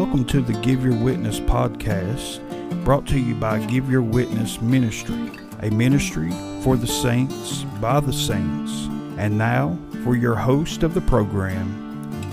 [0.00, 2.40] Welcome to the Give Your Witness podcast,
[2.84, 5.30] brought to you by Give Your Witness Ministry,
[5.60, 6.30] a ministry
[6.62, 8.72] for the saints by the saints.
[9.18, 11.68] And now, for your host of the program,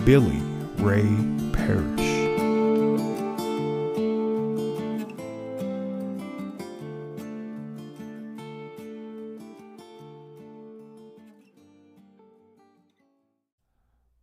[0.05, 0.39] Billy
[0.77, 1.13] Ray
[1.51, 2.16] Parrish.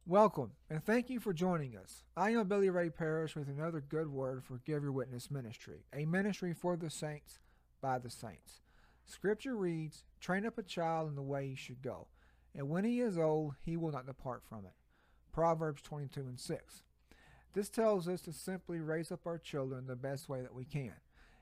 [0.07, 2.05] Welcome, and thank you for joining us.
[2.15, 6.05] I am Billy Ray Parrish with another good word for Give Your Witness Ministry, a
[6.05, 7.39] ministry for the saints
[7.81, 8.61] by the saints.
[9.07, 12.09] Scripture reads, Train up a child in the way he should go,
[12.55, 14.75] and when he is old, he will not depart from it.
[15.33, 16.83] Proverbs 22 and 6.
[17.55, 20.97] This tells us to simply raise up our children the best way that we can,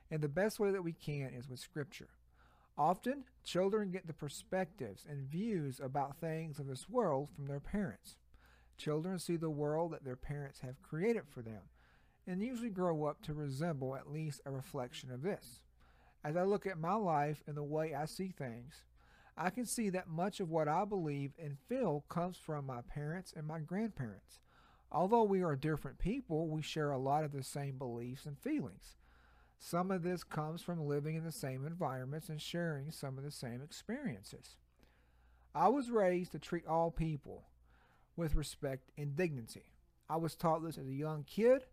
[0.09, 2.11] and the best way that we can is with Scripture.
[2.77, 8.15] Often, children get the perspectives and views about things of this world from their parents.
[8.77, 11.61] Children see the world that their parents have created for them
[12.25, 15.61] and usually grow up to resemble at least a reflection of this.
[16.23, 18.83] As I look at my life and the way I see things,
[19.35, 23.33] I can see that much of what I believe and feel comes from my parents
[23.35, 24.39] and my grandparents.
[24.91, 28.95] Although we are different people, we share a lot of the same beliefs and feelings.
[29.57, 33.31] Some of this comes from living in the same environments and sharing some of the
[33.31, 34.57] same experiences.
[35.55, 37.45] I was raised to treat all people,
[38.15, 39.71] with respect and dignity.
[40.09, 41.65] I was taught this as a young kid,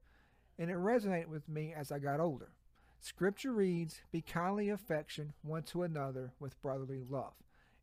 [0.59, 2.53] and it resonated with me as I got older.
[3.01, 7.33] Scripture reads, Be kindly affection one to another with brotherly love,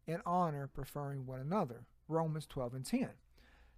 [0.07, 1.85] and honor preferring one another.
[2.07, 3.09] Romans 12 and 10.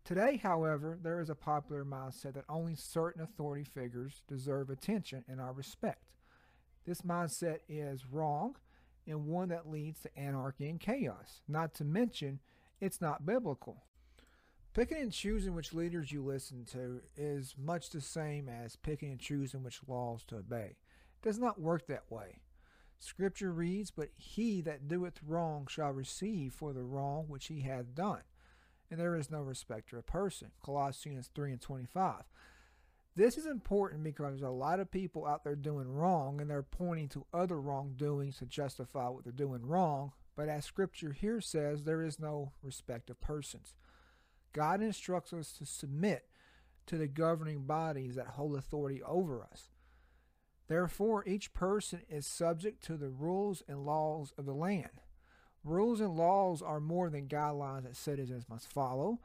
[0.04, 5.40] Today, however, there is a popular mindset that only certain authority figures deserve attention and
[5.40, 6.12] our respect.
[6.86, 8.56] This mindset is wrong
[9.06, 11.42] and one that leads to anarchy and chaos.
[11.48, 12.40] Not to mention,
[12.80, 13.84] it's not biblical.
[14.74, 19.20] Picking and choosing which leaders you listen to is much the same as picking and
[19.20, 20.76] choosing which laws to obey.
[20.76, 22.42] It does not work that way.
[23.00, 27.96] Scripture reads, But he that doeth wrong shall receive for the wrong which he hath
[27.96, 28.22] done.
[28.92, 30.52] And there is no respecter of person.
[30.64, 32.24] Colossians 3 and 25.
[33.16, 36.62] This is important because there's a lot of people out there doing wrong and they're
[36.64, 40.14] pointing to other wrongdoings to justify what they're doing wrong.
[40.36, 43.74] But as Scripture here says, there is no respect of persons.
[44.54, 46.26] God instructs us to submit
[46.88, 49.70] to the governing bodies that hold authority over us.
[50.68, 55.02] Therefore, each person is subject to the rules and laws of the land.
[55.64, 59.20] Rules and laws are more than guidelines that citizens must follow.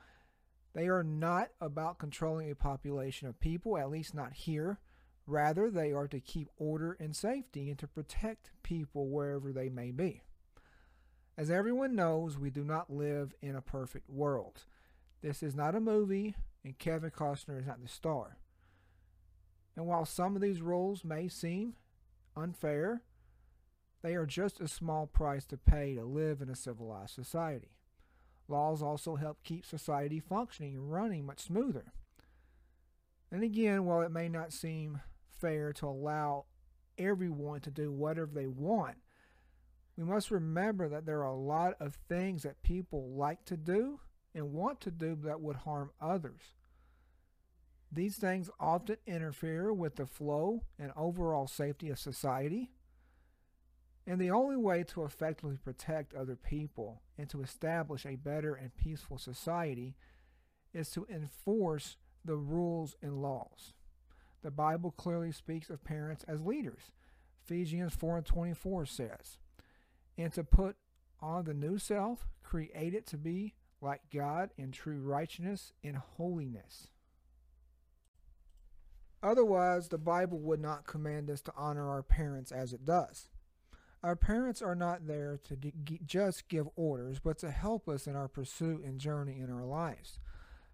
[0.75, 4.81] They are not about controlling a population of people, at least not here.
[5.27, 9.91] Rather, they are to keep order and safety and to protect people wherever they may
[9.91, 10.23] be.
[11.37, 14.65] As everyone knows, we do not live in a perfect world.
[15.25, 18.37] This is not a movie, and Kevin Costner is not the star.
[19.75, 21.77] And while some of these rules may seem
[22.37, 23.01] unfair,
[24.03, 27.71] they are just a small price to pay to live in a civilized society.
[28.49, 31.95] Laws also help keep society functioning and running much smoother.
[33.33, 35.01] And again, while it may not seem
[35.41, 36.45] fair to allow
[36.99, 38.99] everyone to do whatever they want,
[39.97, 44.01] we must remember that there are a lot of things that people like to do
[44.35, 46.41] and want to do that would harm others.
[47.93, 52.71] These things often interfere with the flow and overall safety of society.
[54.07, 58.77] And the only way to effectively protect other people and to establish a better and
[58.77, 59.95] peaceful society
[60.75, 63.73] is to enforce the rules and laws.
[64.43, 66.93] The Bible clearly speaks of parents as leaders.
[67.45, 69.39] Ephesians 4 and 24 says,
[70.19, 70.77] And to put
[71.21, 73.55] on the new self, created to be
[73.85, 76.89] like God in true righteousness and holiness.
[79.23, 83.29] Otherwise, the Bible would not command us to honor our parents as it does.
[84.03, 85.57] Our parents are not there to
[86.05, 90.19] just give orders, but to help us in our pursuit and journey in our lives.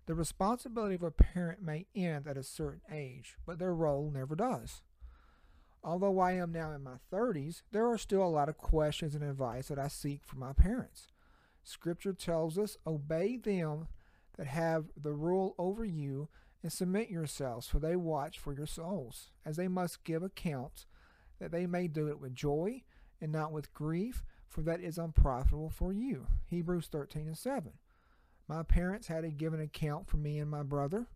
[0.07, 4.35] The responsibility of a parent may end at a certain age, but their role never
[4.35, 4.83] does.
[5.85, 9.23] Although I am now in my 30s, there are still a lot of questions and
[9.23, 11.07] advice that I seek from my parents.
[11.63, 13.89] Scripture tells us, Obey them
[14.37, 16.29] that have the rule over you,
[16.63, 20.87] and submit yourselves, for they watch for your souls, as they must give account,
[21.39, 22.83] that they may do it with joy
[23.21, 26.27] and not with grief, for that is unprofitable for you.
[26.49, 27.73] Hebrews 13 and 7.
[28.49, 31.07] My parents had to give an account for me and my brother.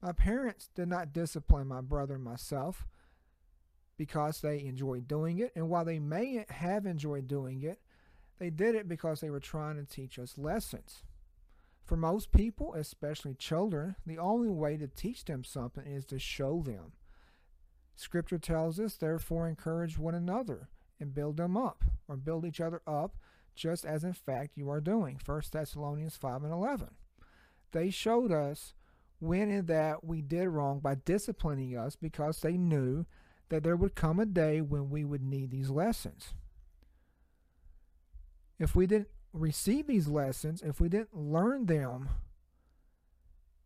[0.00, 2.86] My parents did not discipline my brother and myself
[3.96, 7.80] because they enjoyed doing it, and while they may have enjoyed doing it,
[8.38, 11.02] they did it because they were trying to teach us lessons.
[11.84, 16.62] For most people, especially children, the only way to teach them something is to show
[16.62, 16.92] them.
[17.94, 22.80] Scripture tells us, therefore, encourage one another and build them up, or build each other
[22.86, 23.16] up,
[23.54, 25.20] just as in fact you are doing.
[25.24, 26.88] 1 Thessalonians 5 and 11.
[27.72, 28.74] They showed us
[29.20, 33.06] when and that we did wrong by disciplining us because they knew
[33.48, 36.34] that there would come a day when we would need these lessons.
[38.58, 42.08] If we didn't receive these lessons, if we didn't learn them,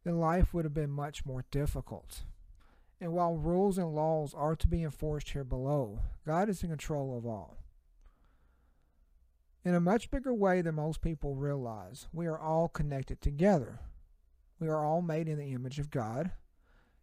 [0.04, 2.22] then life would have been much more difficult.
[3.00, 7.16] And while rules and laws are to be enforced here below, God is in control
[7.16, 7.58] of all.
[9.64, 13.80] In a much bigger way than most people realize, we are all connected together.
[14.58, 16.32] We are all made in the image of God.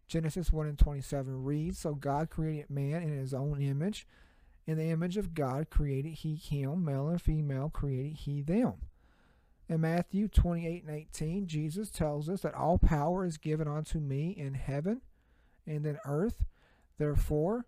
[0.08, 4.06] Genesis 1 and 27 reads So God created man in his own image.
[4.66, 8.74] In the image of God created he him, male and female created he them.
[9.68, 14.30] In Matthew 28 and 18, Jesus tells us that all power is given unto me
[14.30, 15.02] in heaven
[15.66, 16.44] and in earth.
[16.98, 17.66] Therefore,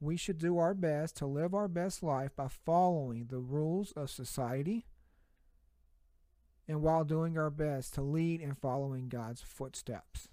[0.00, 4.10] we should do our best to live our best life by following the rules of
[4.10, 4.86] society
[6.66, 10.28] and while doing our best to lead in following God's footsteps.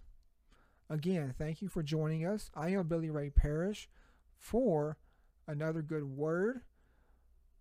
[0.89, 2.49] Again, thank you for joining us.
[2.55, 3.89] I am Billy Ray Parrish
[4.37, 4.97] for
[5.49, 6.61] another good word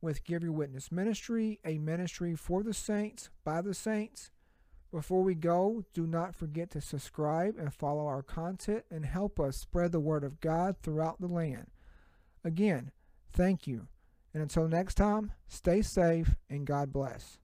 [0.01, 4.31] with Give Your Witness Ministry, a ministry for the saints, by the saints.
[4.93, 9.57] Before we go, do not forget to subscribe and follow our content and help us
[9.57, 11.69] spread the word of God throughout the land.
[12.45, 12.93] Again,
[13.33, 13.89] thank you.
[14.33, 17.39] And until next time, stay safe and God bless.